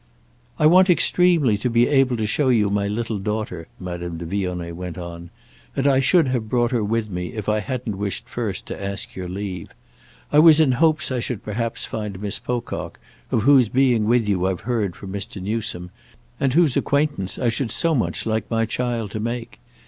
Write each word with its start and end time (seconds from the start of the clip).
"I 0.57 0.65
want 0.65 0.89
extremely 0.89 1.59
to 1.59 1.69
be 1.69 1.85
able 1.87 2.17
to 2.17 2.25
show 2.25 2.49
you 2.49 2.71
my 2.71 2.87
little 2.87 3.19
daughter." 3.19 3.67
Madame 3.79 4.17
de 4.17 4.25
Vionnet 4.25 4.75
went 4.75 4.97
on; 4.97 5.29
"and 5.75 5.85
I 5.85 5.99
should 5.99 6.29
have 6.29 6.49
brought 6.49 6.71
her 6.71 6.83
with 6.83 7.11
me 7.11 7.33
if 7.33 7.47
I 7.47 7.59
hadn't 7.59 7.99
wished 7.99 8.27
first 8.27 8.65
to 8.65 8.83
ask 8.83 9.15
your 9.15 9.29
leave. 9.29 9.75
I 10.31 10.39
was 10.39 10.59
in 10.59 10.71
hopes 10.71 11.11
I 11.11 11.19
should 11.19 11.43
perhaps 11.43 11.85
find 11.85 12.19
Miss 12.19 12.39
Pocock, 12.39 12.99
of 13.31 13.43
whose 13.43 13.69
being 13.69 14.05
with 14.05 14.27
you 14.27 14.47
I've 14.47 14.61
heard 14.61 14.95
from 14.95 15.13
Mr. 15.13 15.39
Newsome 15.39 15.91
and 16.39 16.55
whose 16.55 16.75
acquaintance 16.75 17.37
I 17.37 17.49
should 17.49 17.69
so 17.69 17.93
much 17.93 18.25
like 18.25 18.49
my 18.49 18.65
child 18.65 19.11
to 19.11 19.19
make. 19.19 19.59